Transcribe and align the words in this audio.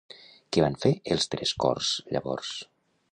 Què 0.55 0.63
van 0.65 0.77
fer 0.85 0.91
els 1.15 1.29
tres 1.35 1.53
cors 1.65 1.91
llavors? 2.17 2.51